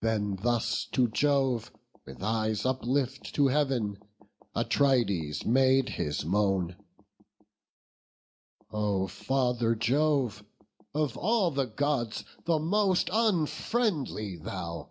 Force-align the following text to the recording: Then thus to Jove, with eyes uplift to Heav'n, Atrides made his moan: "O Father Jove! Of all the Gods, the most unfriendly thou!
Then 0.00 0.36
thus 0.36 0.84
to 0.92 1.08
Jove, 1.08 1.72
with 2.06 2.22
eyes 2.22 2.64
uplift 2.64 3.34
to 3.34 3.48
Heav'n, 3.48 3.98
Atrides 4.54 5.44
made 5.44 5.88
his 5.88 6.24
moan: 6.24 6.76
"O 8.70 9.08
Father 9.08 9.74
Jove! 9.74 10.44
Of 10.94 11.16
all 11.16 11.50
the 11.50 11.66
Gods, 11.66 12.22
the 12.44 12.60
most 12.60 13.10
unfriendly 13.12 14.36
thou! 14.36 14.90